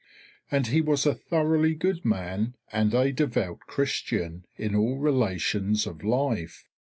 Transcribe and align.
And 0.49 0.65
he 0.65 0.81
was 0.81 1.05
a 1.05 1.13
thoroughly 1.13 1.75
good 1.75 2.03
man 2.03 2.55
and 2.71 2.91
a 2.95 3.11
devout 3.11 3.59
Christian 3.67 4.45
in 4.57 4.73
all 4.73 4.97
relations 4.97 5.85
of 5.85 6.03
life. 6.03 6.65